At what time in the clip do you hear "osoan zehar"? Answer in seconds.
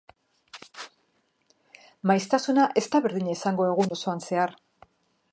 3.97-4.57